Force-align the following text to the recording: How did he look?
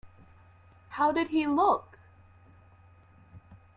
How 0.89 1.11
did 1.11 1.27
he 1.27 1.45
look? 1.45 1.99